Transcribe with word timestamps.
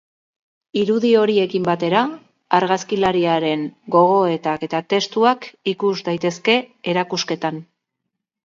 Irudi 0.83 1.09
horiekin 1.23 1.67
batera, 1.67 1.99
argazkilariaren 2.59 3.67
gogoetak 3.97 4.65
eta 4.69 4.83
testuak 4.95 5.49
ikus 5.75 5.95
daitezke 6.09 6.57
erakusketan. 6.95 7.63